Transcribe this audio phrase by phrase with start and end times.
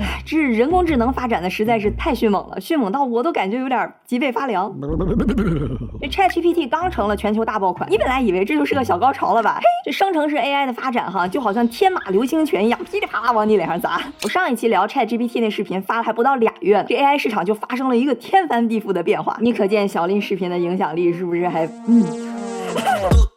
[0.00, 4.74] 唉，这人工智能发展的实在是太迅猛了，迅猛到我都感觉有点脊背发凉。
[6.00, 9.58] 这 ChatGPT 刚成了全球大爆款，你本来以为这就是个小高潮了吧？
[9.60, 14.00] 嘿，这生成式 AI 的发展哈，就好像天马流星拳一样，噼里啪啦往你脸上砸。
[14.22, 19.36] 我上一期聊 ChatGPT 那视频发了还不到俩月呢，这 AI 市场就发生了一个天翻地覆的变化。
[19.40, 22.02] 你可见小林视频的影响力是不是还嗯？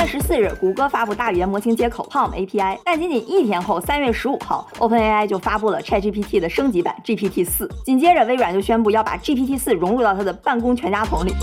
[0.00, 7.68] 三月十四日，谷歌发布大语言模型接口 PaLM API，但仅仅一天后，三月十五号，OpenAI 就发布了 ChatGPT 的升级版 GPT 四。
[7.84, 11.34] 紧接着，微软就宣布要把 GPT 四融入到它的办公全家桶里。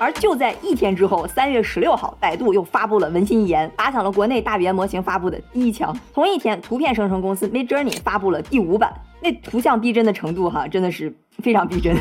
[0.00, 5.96] 而就在一天之后，三月十六号，百度又发布了文心一言，打响了国内大语言模型发布的第一枪。
[6.12, 8.92] 同一天，图片生成公司 Midjourney 发布了第五版，
[9.22, 11.14] 那图像逼真的程度哈，真的是
[11.44, 11.94] 非常逼真。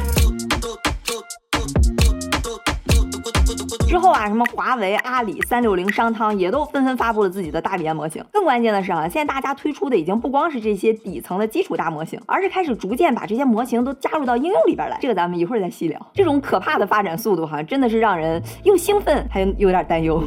[3.89, 8.23] 之后啊，什么华为、阿里、三六零、商汤也都纷纷发布了自己的大语言模型。
[8.31, 14.99] 更关键的是啊，现在大家推出的已经不光是这些底层的基础大模型，而是开始逐渐把这些模型都加入到应用里边来。
[15.01, 15.99] 这个咱们一会儿再细聊。
[16.13, 20.21] 这种可怕的发展速度哈，真的是让人又兴奋还有点担忧。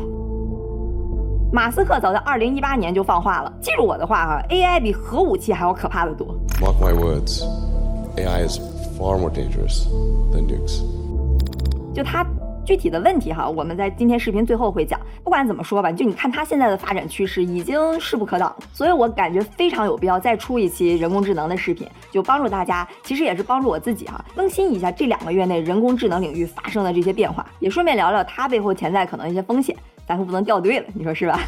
[1.53, 6.35] 马斯克早在二零一八年就放话了，记住我的话哈，AI 比核武器还要可怕的多。
[6.61, 7.45] Mark my words,
[8.17, 8.59] AI is
[8.99, 9.87] far more dangerous
[10.33, 10.83] than nukes。
[11.95, 12.27] 就他。
[12.65, 15.01] 具体的问题哈，我们在今天视频最后会讲。
[15.25, 31.41] 不管怎么说吧，就你看它现在的发展趋势已经势不可挡，所以我感觉非常有必要再出一期人工智能的视频，就帮助大家，其实也是帮助我自己哈，更新一下这两个月内人工智能领域发生的这些变化，也顺便聊聊它背后潜在可能一些风险，咱可不能掉队了，你说是吧？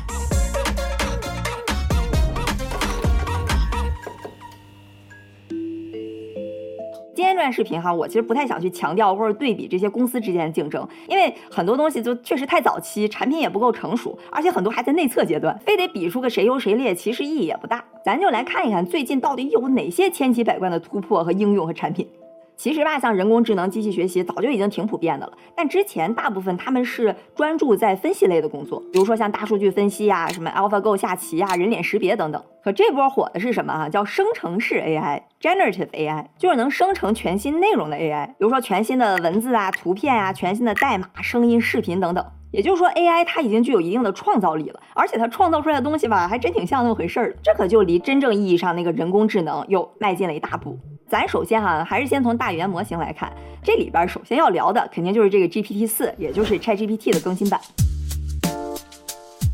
[7.45, 17.85] 看视频哈，我其实不太想去强调或者对比这些公司之间的竞争，因为很多东西就确实太早期，产品也不够成熟，而且很多还在内测阶段，非得比出个谁优谁劣，其实意义也不大。
[18.03, 22.09] 咱就来看一看最近到底有哪些千奇百怪的突破和应用和产品。
[22.57, 32.43] 其实吧，像人工智能、机器学习早就已经挺普遍的了，但之前大部分他们是专注在分析类的工作，比如说像大数据分析呀、什么 AlphaGo 下棋呀、人脸识别等等。
[32.63, 33.89] 可这波火的是什么啊？
[33.89, 42.25] 叫生成式 AI，Generative AI，就是能生成全新内容的 AI，比如说全新的文字啊、图片啊、全新的代码、声音、视频等等。
[42.53, 47.37] 也就是说，AI 它已经具有一定的创造力了，而且它创造出来的东西吧，还真挺像那么回事儿。
[47.43, 50.79] 这可就离真正意义上那个人工智能又迈进了一大步。
[51.07, 53.31] 咱首先哈，还是先从大语言模型来看，
[53.63, 57.61] 这里边首先要聊的肯定就是这个 GPT 四，也就是 ChatGPT 的更新版。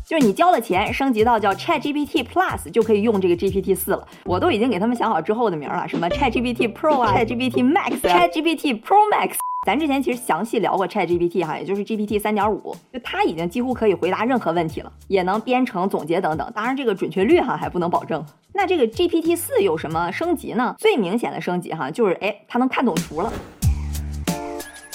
[0.07, 4.07] 就是你交了钱，升级到叫 ChatGPT Plus 就可以用这个 GPT 四了。
[4.25, 9.35] 我都已经给他们想好之后的名了，什么 ChatGPT Pro 啊，ChatGPT Max，ChatGPT Pro Max。
[9.67, 16.51] 咱之前其实详细聊过 ChatGPT 哈，也就是 GPT 三点五，就它已经几乎可以回答任何问题了，也能编程、总结等等。
[16.55, 18.25] 当然这个准确率哈还不能保证。
[18.53, 20.75] 那这个 GPT 四有什么升级呢？
[20.77, 23.31] 最明显的升级哈，就是哎，它能看懂图了。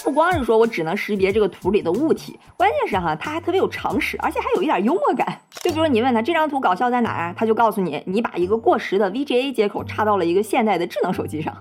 [0.07, 5.37] 不光是说我只能识别这个图里的物体，关键是哈，它还特别有常识，而且还有一点幽默感。
[5.61, 11.53] 就比如你问他这张图搞笑在哪儿，他就告诉你，你把一个过时的 VGA 接口插到了一个现代的智能手机上。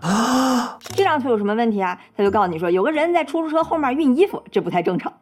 [0.94, 1.98] 这张图有什么问题啊？
[2.16, 5.12] 他就告诉你说，有个人在出租车后面熨衣服，这不太正常。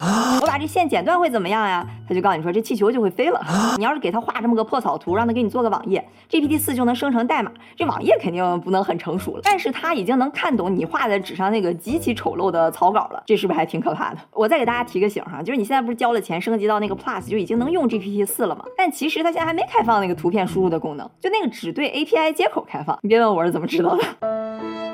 [0.42, 1.86] 我把这线剪断会怎么样呀？
[2.06, 3.40] 他就告诉你说，这气球就会飞了。
[3.78, 7.50] 你要是给他画这么个破草图，让他给你做个网页，GPT 四就能生成代码。
[7.74, 13.22] 这网页肯定不能很成熟了，但是他已经能看懂你画在纸上那个极其丑陋的草稿了。
[13.26, 14.20] 这是不是还挺可怕的？
[14.32, 18.64] 我再给大家提个醒哈，就是你现在不是交了钱升级到那个 Plus 就已经能用 GPT 四了吗？
[18.76, 22.98] 但其实它现在还没开放那个图片输入的功能，就那个只对 API 接口开放。
[23.02, 24.93] 你别问我是怎么知道的。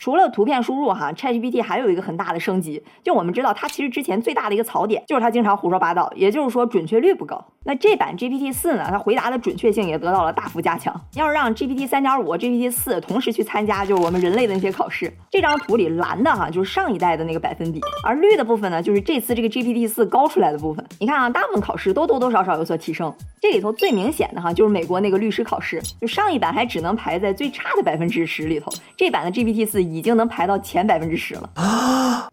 [0.00, 7.44] 除了图片输入哈，ChatGPT 还有一个很大的升级，就我们知道它其实之前最大的一个槽点就是它经常胡说八道，也就是说准确率不高。
[7.64, 10.98] 那这版 GPT 四呢，它回答的准确性也得到了大幅加强。
[11.16, 20.82] 要是让 GPT 三点五、GPT 四同时去参加，就是我们人类的那些考试，这张图里蓝的哈就是上一代的那个百分比，而绿的部分呢就是这次这个 GPT 四高出来的部分。
[20.98, 23.14] 你看啊，大部分考试都多多少少有所提升。
[23.42, 29.89] 这里头最明显的哈就是美国那个律师考试，就上一版还只能排在最差的百分之十里头，这版的 GPT 四。
[29.92, 31.50] 已经能排到前百分之十了。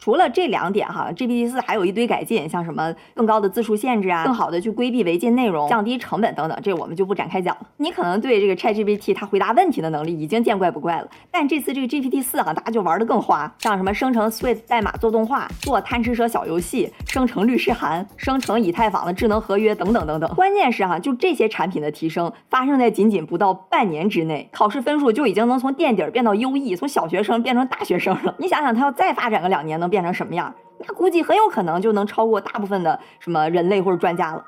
[0.08, 7.68] 除了这两点哈，GPT 四还有一堆改进，像什么更高的字数限制啊，更好的去规避违禁内容，降低成本等等，这我们就不展开讲了。
[7.76, 20.34] 你可能对这个 ChatGPT 它回答问题的能力已经见怪不怪了，但这次这个 GPT 四哈，大家就玩的更花，像什么生成 Swift 代码做动画，做贪吃蛇小游戏，生成律师函，生成以太坊的智能合约等等等等。
[20.36, 27.44] 关键是哈，就这些产品的提升发生在仅仅不到半年之内，考试分数就已经能从垫底变到优异，从小学生。
[27.44, 30.54] 变成大学生了，你想想，它要再发展个两年，能变变成什么样？
[30.86, 34.46] 那估计很有可能就能超过大部分的什么人类或者专家了。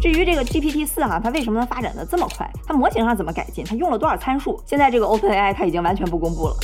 [0.00, 2.48] 至至于这个 GPT 四哈，它为什么能发展的这么快？
[2.64, 3.64] 它模型上怎么改进？
[3.64, 4.60] 它用了多少参数？
[4.64, 6.54] 现在这个 OpenAI 它已经完全不公布了。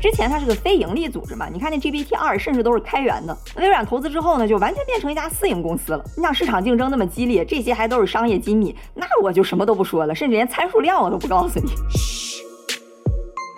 [0.00, 3.36] 之前它是个非盈利组织嘛，你看那 GPT 二甚至都是开源的。
[3.56, 6.04] 微软投资之后呢，就完全变成一家私营公司了。
[6.16, 11.72] 你想市场竞争那么激烈，这些还都是商业机密，那我就什么都不说了，甚至连参数量我都不告诉你。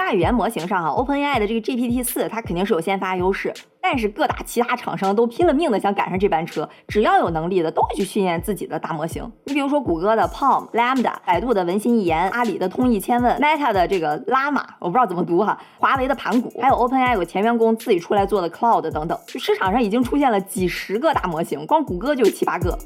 [0.00, 3.52] 大语言模型上哈，OpenAI 的这个 GPT 四它肯定是有先发优势，
[3.82, 9.31] 但是各大其他厂商都拼了命的想赶上这班车，只要有能力的都会去训练自己的大模型。
[9.44, 22.76] 你比如说谷歌的 Palm、Lambda、百度的文心一言、阿里的通义千问、Meta 的这个 Llama，我不知道怎么读哈，华为的盘古，还有 OpenAI 有前员工自己出来做的 Cloud 等等，市场上已经出现了几十个大模型，光谷歌就有七八个。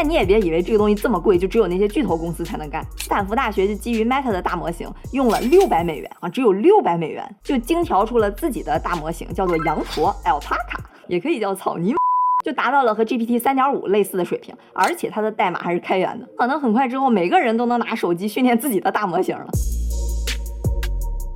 [0.00, 2.86] 但你也别以为这个东西这么贵，就只有那些巨头公司才能干。
[2.96, 10.78] 斯坦福大学就基于 Meta 的大模型，用了六百美元啊，只有六百美元就精调出了自己的大模型，叫做羊驼 Alpaca，
[11.08, 11.96] 也可以叫草泥，
[12.44, 19.48] 就达到了和 GPT 三点五类似的水平，而且它的代码还是开源的，可能很快之后每个人都能拿手机训练自己的大模型了。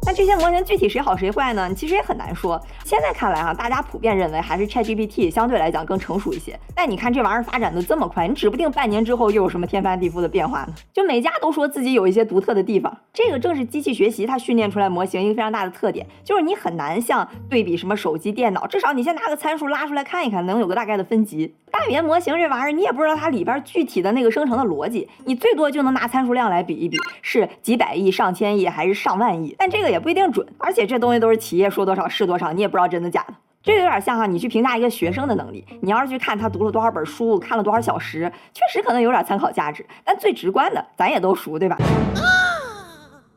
[0.04, 1.72] 那这些模型具体谁好谁坏呢？
[1.75, 2.60] 其实也很难说。
[2.84, 6.58] 现在看来哈，大家普遍认为还是 ChatGPT 相对来讲更成熟一些。
[6.75, 10.75] 但你看这玩意儿发展的这么快，你指不定半年之后又有什么天翻地覆的变化呢？
[10.93, 21.54] 就每家都说自己有一些独特的地方，这个正是机器学习它训练出来模型一个非常大的特点，就是你很难像对比什么手机、电脑，至少你先拿个参数拉出来看一看，能有个大概的分级。
[21.70, 33.34] 大语言模型这玩意儿，你也不知道它里边具体的那个生成的逻辑，你最多就能拿参数量来比一比，是几百亿、上千亿还是上万亿，但这个也不一定准，而且这东西都是企业说多少是多少，你也不知道真的假的。
[33.62, 41.78] 这有点像哈，你去评价一个学生的能力，你要是去看他读了多少本书，看了多少小时，确实可能有点参考价值，但最直观的咱也都熟，对吧？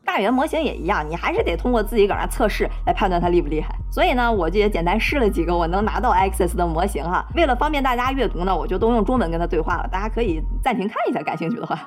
[0.03, 3.75] 大语言模型也一样，你还是得通过自己搁那测试来判断它厉不厉害。
[3.91, 7.25] 所以呢，我就也简单试了几个我能拿到 Access 的模型哈。
[7.35, 9.88] 为了方便大家阅读呢，我就都用中文跟他对话了。
[9.91, 11.77] 大家可以暂停看一下，感兴趣的话。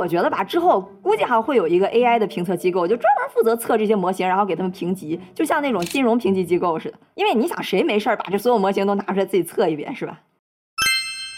[0.00, 6.98] 我觉得吧，之后估计还会有一个 AI 的评测机构，就专门负责测这些模型，然后给他们评级，就像那种金融评级机构似的。
[7.14, 10.20] 因为你想，谁没事儿把这所有模型都拿出来自己测一遍，是吧？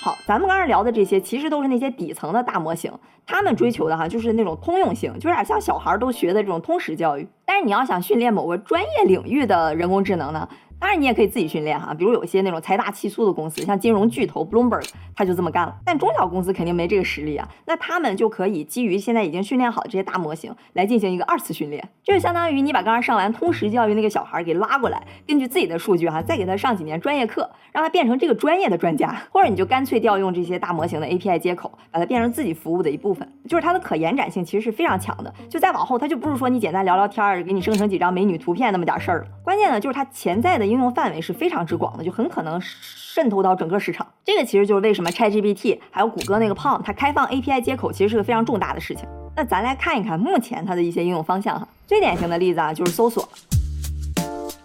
[0.05, 2.93] 好，咱们刚才聊的这些，其实都是那些底层的大模型，
[3.27, 7.27] 他们追求的哈，就是那种通用性，就有点像小孩都学的这种通识教育。
[7.45, 10.49] 但是你要想训练某个专业领域的人工智能呢？
[10.83, 14.85] 当然，你也可以自己训练哈，比如有些那种财大气粗的公司，像金融巨头 Bloomberg，
[15.15, 15.73] 他就这么干了。
[15.85, 35.33] 但中小公司肯定没这个实力啊，那他们就可以基于现在已经训练好的这些大模型来进行一个二次训练，这就相当于你把刚刚上完通识教育那个小孩给拉过来，根据自己的数据哈，再给他上几年专业课，让他变成这个专业的专家，或者你就干脆调用这些大模型的 API 接口，把它变成自己服务的一部分，就是它的可延展性其实是非常强的。
[35.49, 39.27] 就再往后，它就不是说你简单聊聊天儿，给你生成几张美女图片那么点事儿了。
[39.45, 41.63] 关键呢，就是它潜在的应用范围是非常。
[41.65, 44.05] 之广的，就很可能渗透到整个市场。
[44.25, 49.07] 这个其实就是为什么 ChatGPT 还有谷歌那个 Palm 它开放 API 接口，其实是个非常重大的事情。
[49.37, 51.69] 那咱来看一看目前它的一些应用方向哈。
[51.87, 53.29] 最典型的例子啊，就是搜索。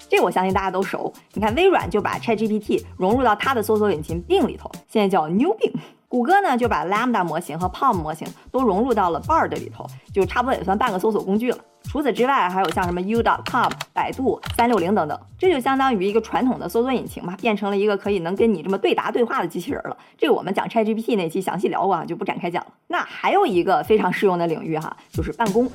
[0.09, 1.13] 这我相信大家都熟。
[1.33, 5.74] 你看微软就把 ChatGPT 融入到它的搜索引擎 Bing 里头，现在叫 New Bing。
[6.09, 11.57] 谷歌呢就把 Lambda 模型和 Palm 模型都融入到了 Bard 里头，就差不多也算半个搜索工具了。
[11.83, 19.95] 除此之外，还有像什么 U.com、百度、三六零等等，这就相当于一个传统的搜索引擎嘛，变成了一个可以能跟你这么对答对话的机器人了。
[20.18, 22.71] 这个我们讲 ChatGPT 那期详细聊过啊，就不展开讲了。
[22.87, 25.69] 那还有一个非常适用的领域哈，就是办公。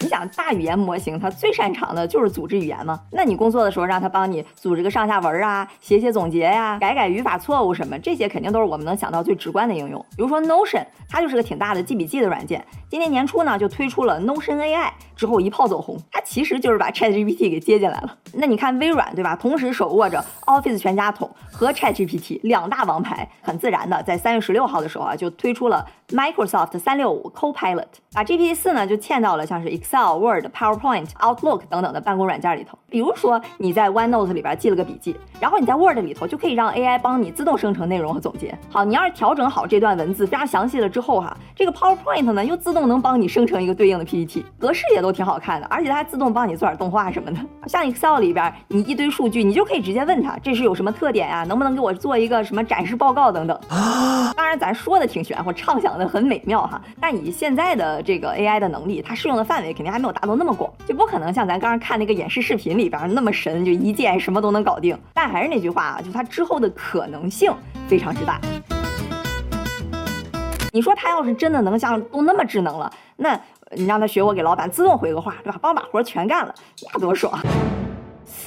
[0.00, 2.98] 你想大语言模型，它最擅长的就是组织语言嘛？
[3.12, 10.00] 那你工作的时候让它帮你组织个上下文啊，写写总结呀，改改语法错误什么，这些肯定都是我们能想到最直观的应用。
[10.16, 12.64] 比如说 Notion，它就是个挺大的记笔记的软件。
[12.88, 15.98] 今年年初呢，就推出了 Notion AI，之后一炮走红。
[16.10, 18.16] 它其实就是把 ChatGPT 给接进来了。
[18.32, 19.36] 那你看微软对吧？
[19.36, 32.78] 同时手握着 Office 全家桶和 ChatGPT 两大王牌，很自然的在三月十六号的时候啊，就推出了 Microsoft 三六五 Copilot，把 GPT 四呢就嵌到了像是 Excel、Word、PowerPoint、Outlook 等等的办公软件里头。
[32.88, 38.56] 比如说你在 OneNote 里边记了个笔记，然后你在 Word 里头就可以让 AI 帮你自动生成内容和总结。
[38.68, 47.38] 好，你要是调整好这段文字非常详细了之后哈，这个 PowerPoint 呢又自动能帮你生成一个对应的 PPT，格式也都挺好看的，而且它还自动帮你做点动画什么的。
[47.66, 51.44] 像 Excel 里边你一堆数据，你就可以直接问它这是有什么特点呀？
[51.44, 53.58] 能不能给我做一个什么展示报告等等。
[54.36, 64.94] 当然咱说的挺玄乎，畅想的很美妙哈，但以现在的这个 AI 的能力，它适用的范围肯定还没有达到那么广，就不可能像咱刚刚看那个演示视频里边那么神，就一键什么都能搞定。
[65.14, 67.50] 但还是那句话啊，就它之后的可能性
[67.88, 68.38] 非常之大。
[70.70, 75.58] 你说它要是真的能像都那么智能了，那你让他学我给老板自动回个话，对吧？
[75.62, 76.54] 帮我把活全干了，
[76.92, 77.32] 那多爽！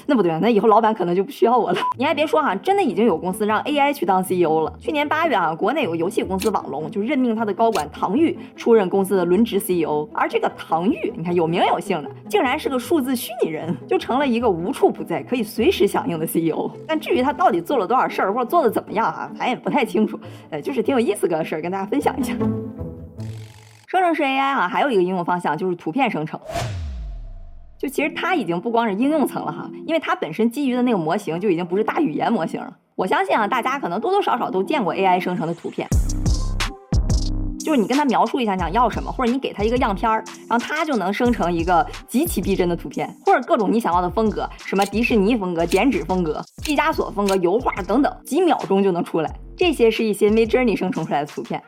[0.06, 1.80] 那不对，那以后老板可能就不需要我了。
[1.98, 4.74] 你还别说哈，真的已经有公司让 AI 去当 CEO 了。
[4.80, 16.70] 去年八月啊，国内有个游戏公司网龙就任命他的高管唐钰出任公司的轮值 CEO，而这个唐钰，你看有名有姓的，竟然是个数字虚拟人，就成了一个无处不在、可以随时响应的 CEO。
[16.88, 20.20] 但至于他到底做了多少事儿，或者做的怎么样啊，咱也不太清楚。
[20.50, 22.34] 呃，就是挺有意思个事儿，跟大家分享一下。
[23.88, 26.40] 生成式 AI 啊，还有一个应用方向就是图片生成。
[27.84, 32.74] 就其实它已经不光是应用层了哈，因为它本身基于的那个模型就已经不是大语言模型了。
[32.96, 35.86] 我相信啊，大家可能多多少少都见过 AI 生成的图片，
[37.60, 49.30] 就是你跟他描述一下想要什么，或者你给他一个样片儿，然后他就能生成一个极其逼真的图片，或者各种你想要的风格，什么迪士尼风格、剪纸风格、毕加索风格、油画等等，几秒钟就能出来。
[49.58, 51.62] 这些是一些 Midjourney 生成出来的图片。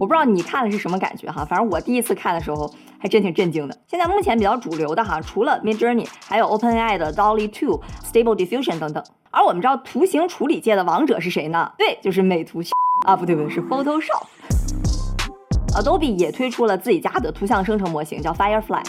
[0.00, 3.78] 我不知道你看的是什么感觉哈，反正我第一次看的时候还真挺震惊的。
[3.86, 9.04] 现在目前比较主流的哈，除了 Midjourney，还有 OpenAI 的 Dolly 2、Stable Diffusion 等等。
[9.30, 11.70] 而我们知道图形处理界的王者是谁呢？
[11.76, 12.62] 对，就是美图
[13.06, 14.24] 啊，不对不对，是 Photoshop。
[15.74, 18.82] Adobe 也推出了自己家的图像生成模型，叫 Firefly。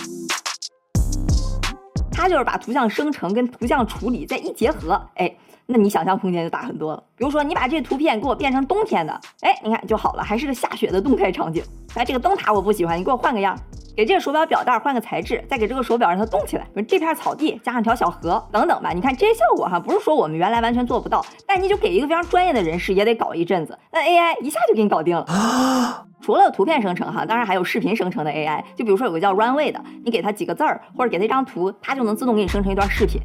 [2.09, 5.35] 它就是把图像生成跟图像处理在一结合，哎。
[5.65, 7.03] 那你想象空间就大很多了。
[7.15, 11.63] 比如说，你把这图片给我变成冬天的，哎，你看就好了，还是个下雪的动态场景。
[11.95, 13.57] 哎，这个灯塔我不喜欢，你给我换个样，
[13.95, 16.63] 给这个手表表带换个材质，再给这个手表让它动起来。
[16.73, 18.91] 比如这片草地加上条小河等等吧。
[18.91, 26.05] 你看这些效果哈，不是说我们原来完全做不到，但你就给一个非常专业的人士也得搞一阵子，那 AI 一下就给你搞定了。
[26.21, 28.63] 除了图片生成哈，当然还有视频生成的 AI。
[28.75, 33.19] 就比如说有个叫 Runway 的，你给它几个字儿或者给它一张图，它就能自动给你生成一段视频。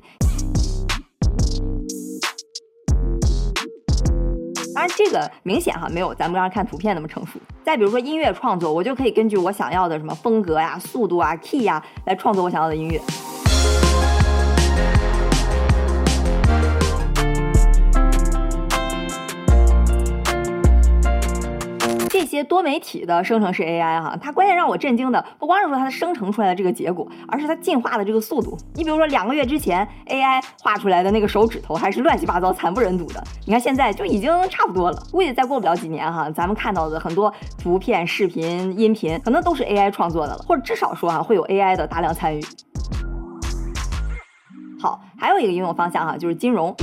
[4.86, 7.38] 然，这个明显哈没有咱们刚刚看图片那么成熟。
[7.64, 13.00] 再比如说音乐创作，我就可以根据我想要的什么风格呀、速度啊、key 呀来创作我想要的音乐。
[22.18, 28.56] 这些多媒体的生成式 AI 哈，它关键让我震惊的不光是说它生成出来的这个结果，而是它进化的这个速度。
[28.74, 34.98] 你比如说两个月之前 AI 画出来的那个手指头还是乱七八糟、惨不忍睹的，你看现在就已经差不多了。
[35.12, 37.30] 估计再过不了几年哈，咱们看到的很多
[37.62, 42.40] 图片、视频、音频可能都是 AI 创作的了，或者至少说哈会有 AI 的大量参与。
[44.80, 46.74] 好，还有一个应用方向哈，就是金融。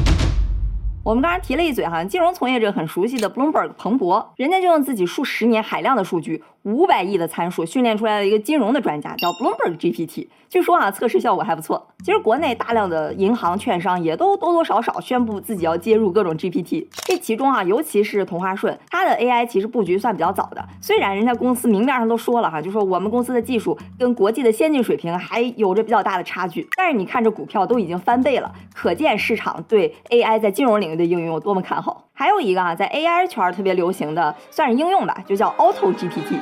[1.04, 6.42] 我们刚才提了一嘴哈，金融从业者很熟悉的 Bloomberg 彭博，人家就用自己数十年海量的数据。
[6.63, 10.27] 五百亿的参数训练出来了一个金融的专家，叫 Bloomberg GPT。
[10.50, 11.89] 据说啊，测试效果还不错。
[12.05, 16.88] 其实国内大量的银行、券商也都多多少少宣布自己要接入各种 GPT。
[17.05, 20.63] 这其中啊，尤其是同花顺，它的 AI 其实布局算比较早的。
[20.79, 32.10] 虽然人家公司明面上都说了哈，就说我们公司的技术跟国际的先进水平还有着比较大的差距，但是你看这股票都已经翻倍了，可见市场对 AI 在金融领域的应用有多么看好。
[32.15, 36.38] 还有一个啊，在 AI 圈特别流行的，算是应用吧，就叫 Auto GPT，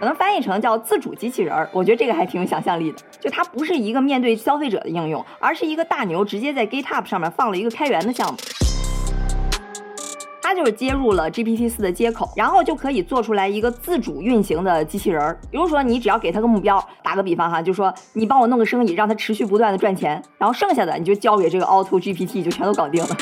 [0.00, 1.68] 可能翻译成叫自主机器人儿。
[1.70, 8.38] 我觉得这个还挺有想象力的，就它不是一个面对消费者的应用，而是一个大牛直接在 GitHub 上面放了一个开源的项目。
[10.44, 15.40] 它就是接入了 GPT 四的接口，然后就可以做出来一个自主运行的机器人儿。
[15.50, 23.16] 比如说，你只要给它个目标，打个比方哈，就说你帮我弄个生意，让它持续不断的赚钱，然后剩下的你就交给这个 Auto GPT，就全都搞定了。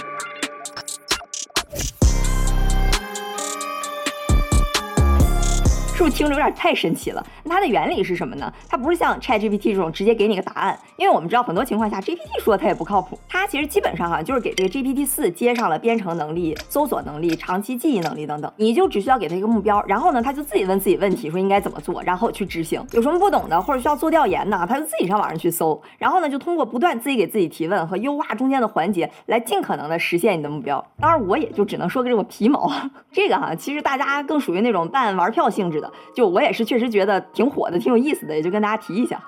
[6.02, 7.24] 是不是听着有点太神奇了？
[7.44, 8.52] 那它的原理是什么呢？
[8.68, 13.16] 它不是像 Chat GPT 这种直接给你个答案，因为我们知道很多情况下 GPT 说它也不靠谱。
[13.28, 18.52] 它其实基本上哈就是给这个 GPT 四接上了编程能力、搜索能力、长期记忆能力等等。
[18.56, 22.84] 你就只需要给它一个目标，然后呢，它就自己问自己问题，说应该怎么做，然后去执行。
[22.90, 30.84] 有什么不懂的或者需要做调研呢，它就自己上网上去搜，然后呢，就通过不断自己给自己提问和优化中间的环节，来尽可能的实现你的目标。
[31.00, 32.68] 当然，我也就只能说个这么皮毛。
[33.12, 35.91] 这个哈，其实大家更属于那种半玩票性质的。
[36.14, 39.22] 就我也是确实觉得挺火的，挺有意思的，也就跟大家提一下。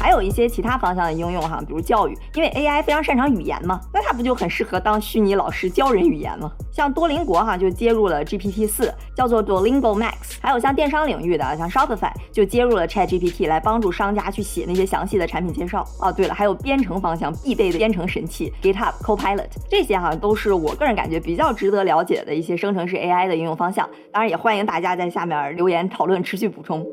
[0.00, 6.50] 还有一些其他方向的应用哈，比如教育，因为 AI 非常擅长语言嘛，那它不就很适合当虚拟老师教人语言吗？
[6.72, 10.38] 像多邻国哈就接入了 GPT 四，叫做 Duolingo Max。
[10.40, 15.84] 还有像电商领域的，像 Shopify 就接入了 ChatGPT 来帮助商家去写那些详细的产品介绍。
[16.00, 23.86] 哦，对了，还有编程方向必备的编程神器 GitHub Copilot，这些哈都是我个人感觉比较值得了解的一些生成式 AI 的应用方向。
[24.10, 26.86] 当然也欢迎大家在下面留言讨论，持续补充。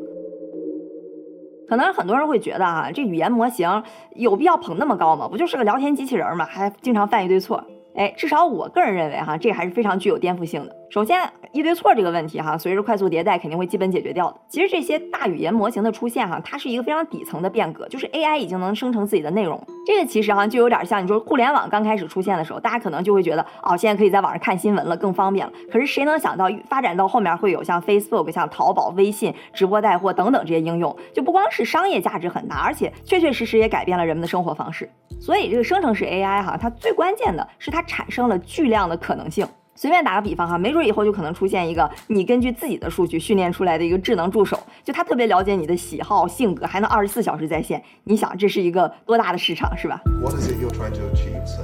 [1.68, 3.84] 可能很多人会觉得啊，这语言模型
[4.16, 5.28] 有必要捧那么高吗？
[5.28, 6.46] 不就是个聊天机器人吗？
[6.46, 7.64] 还经常犯一堆错。
[7.96, 10.76] 哎，至少我个人认为哈，这还是非常具有颠覆性的。
[10.90, 14.38] 首先，一堆错这个问题哈，随着快速迭代肯定会基本解决掉的。
[14.48, 19.62] 其实这些大语言模型的出现哈，它是一个非常底层的变革，就是 AI 已经能生成自己的内容。
[19.86, 25.52] 这个其实哈就有点像你说互联网刚开始出现的时候，大家可能就会觉得哦，现在可以在网上看新闻了，更方便了。
[25.70, 34.90] 可是谁能想到发展到后面会有像 Facebook、像淘宝、微信、直播带货等等这些应用，就不光是商业价值很大，而且确确实实也改变了人们的生活方式。
[35.20, 39.46] 所以这个生成式 AI 哈，它最关键的是它产生了巨量的可能性。
[39.78, 47.80] 随便打个比方哈，没准以后就可能出现一个你根据自己的数据训练出来的一个智能助手，就他特别了解你的喜好、性格，还能二十四小时在线。
[48.04, 51.64] 你想这是一个多大的市场，是吧？What is it you're trying to achieve, sir?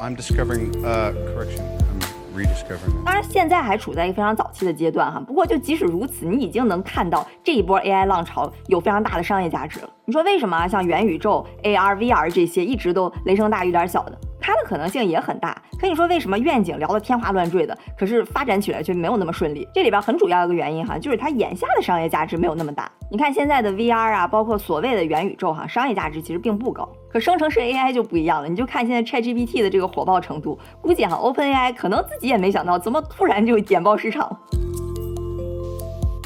[0.00, 1.60] I'm discovering a correction.
[1.78, 2.00] I'm
[2.34, 3.04] rediscovering.
[3.04, 5.20] 当然，现在还处在一个非常早期的阶段哈。
[5.20, 9.90] 不过，就即使如此，你已经能看到这一波 AI 浪潮有非常大的商业价值了。
[10.06, 10.66] 你说为什么啊？
[10.66, 14.18] 像元宇宙、AR、VR 这些一直都雷声大雨点小的？
[14.46, 19.66] 它的可能性也很大，可你说为什么愿景聊得天花乱坠的，可是发展起来却没有那么顺利？
[19.72, 22.92] 这里边很主要一个原因哈，就是它眼下的商业价值没有那么大。
[23.10, 26.86] 你看现在的 VR 啊，包括所谓的元宇宙哈，商业价值其实并不高。
[27.10, 34.38] 可生成式 AI 就不一样了，你就看现在 ChatGPT 的这个火爆程度，估计哈 OpenAI 可能自己也没想到，怎么突然就点爆市场。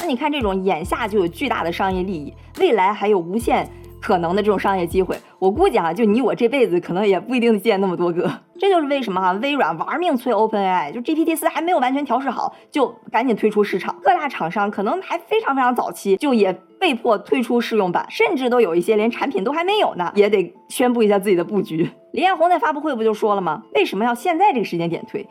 [0.00, 3.70] 那你看这种眼下就有巨大的商业利益，未来还有无限。
[4.08, 8.26] 可能的这种商业机会，我估计哈，就你我这辈子可能也不一定见那么多个。
[8.58, 13.94] 这就是为什么哈，微软玩命催 OpenAI，就 GPT 四还没有完全调试好，就赶紧推出市场。
[14.02, 16.50] 各大厂商可能还非常非常早期，就也
[16.80, 21.90] 被迫推出试用版，甚至都有一些连产品都还没有呢，也得宣布一下自己的布局。
[22.12, 23.62] 李彦宏在发布会不就说了吗？
[23.74, 25.26] 为什么要现在这个时间点推？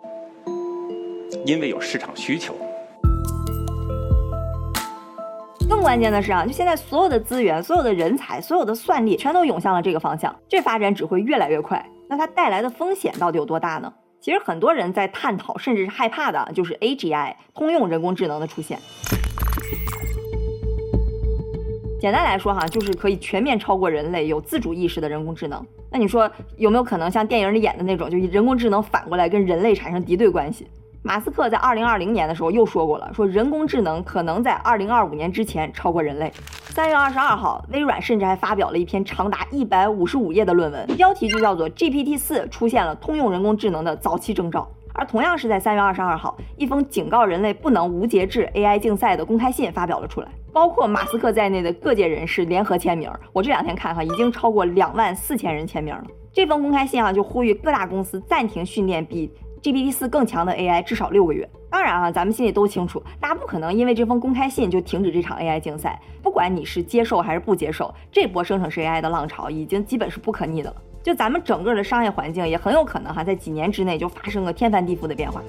[1.47, 2.53] 因为有市场需求。
[5.67, 11.85] 更关键的是啊，就现在所有的资源、所有的人才、所有的算力，全都涌向了这个方向，这发展只会越来越快。
[12.07, 13.93] 那它带来的风险到底有多大呢？
[14.21, 18.79] 其实很多人在探讨，甚至是害怕的，就是 AGI 通用人工智能的出现。
[21.99, 25.65] 简单来说哈，就是可以全面超过人类、有自主意识的人工智能。
[25.91, 30.65] 那你说有没有可能像电影里演的那种，就人工智能反过来跟人类产生敌对关系？
[31.03, 36.31] 马斯克在二零二零年的时候又说过了，说人工智能可能在二零二五年之前超过人类。
[36.69, 44.67] 三月二十二号，微软甚至还发表了一篇长达一百五十五页的论文，标题就叫做 GPT 四出现了通用人工智能的早期征兆。
[44.93, 53.09] 而同样是在三月二十二号，一封警告人类不能无节制 AI 竞赛的公开信发表了出来，包括马斯克在内的各界人士联合签名。
[53.31, 56.03] 我这两天看哈，已经超过两万四千人签名了。
[56.33, 59.31] 这封公开信啊，就呼吁各大公司暂停训练比。
[59.61, 61.47] GPT 四更强的 AI 至少六个月。
[61.69, 65.99] 当然啊，咱们心里都清楚，大家不可能因为这封公开信就停止这场 AI 竞赛。
[66.23, 70.75] 不管你是接受还是不接受，这波生成式 AI 的浪潮已经基本是不可逆的了。
[71.03, 75.41] 就咱们整个的商业环境也很有可能哈，在几年之内就发生个天翻地覆的变化。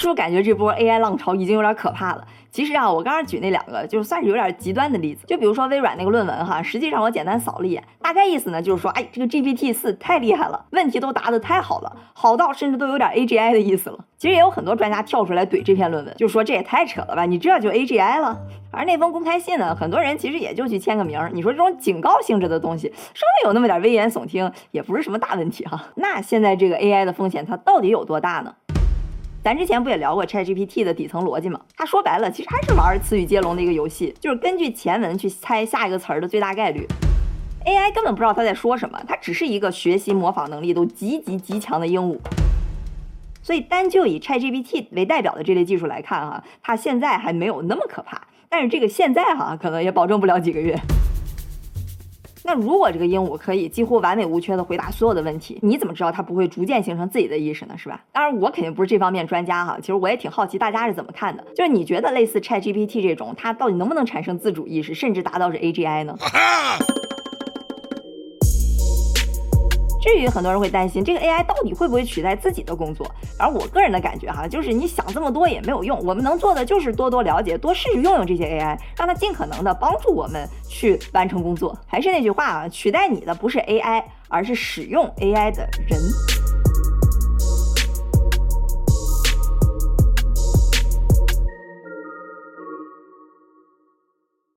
[0.00, 2.26] 是不是感觉这波 AI 浪潮已经有点可怕了？
[2.50, 13.98] 其实啊，我刚刚举那两个就算是有点极端的例子，就比如说微软那个论文哈，实际上我简单扫了一眼，大概意思呢就是说，哎，这个 GPT 四太厉害了，问题都答得太好了，好到甚至都有点 AGI 的意思了。
[14.16, 18.38] 其实也有很多专家跳出来怼这篇论文，就说这也太扯了吧，你这就 AGI 了。
[18.72, 25.86] 而那封公开信呢，很多人其实也就去签个名，你说这种警告性质的东西，稍微有那么点危言耸听，也不是什么大问题哈。
[25.96, 28.54] 那现在这个 AI 的风险它到底有多大呢？
[29.42, 31.58] 咱之前不也聊过 ChatGPT 的底层逻辑吗？
[31.74, 36.86] 它说白了，其实还是玩词语接龙的一个游戏，就是根据前文去猜下一个词儿的最大概率。
[37.64, 42.18] AI 根本不知道它在说什么，它只是一个学习模仿能力都极极极强的鹦鹉。
[43.42, 48.20] 所以单就以 ChatGPT 为代表的这类技术来看，哈，它现在还没有那么可怕。
[48.50, 50.78] 但是这个现在哈，可能也保证不了几个月。
[52.52, 57.78] 那如果这个鹦鹉可以几乎完美无缺的回答所有的问题，你怎么知道它不会逐渐形成自己的意识呢？
[57.78, 58.02] 是吧？
[58.10, 59.78] 当然，我肯定不是这方面专家哈。
[59.80, 61.44] 其实我也挺好奇大家是怎么看的。
[61.54, 66.18] 就是你觉得类似 ChatGPT 这种，它到底能不能产生自主意识，甚至达到是 AGI 呢？
[70.00, 73.06] 至于很多人会担心这个 AI 到底会不会取代自己的工作，
[73.38, 75.98] 而我个人的感觉哈，就是你想这么多也没有用。
[76.04, 81.76] 我们能做的就是多多了解，多试试用用这些 AI，让它尽可能的帮助我们去完成工作。
[81.86, 85.98] 还是那句话啊，取代你的不是 AI，而是使用 AI 的人。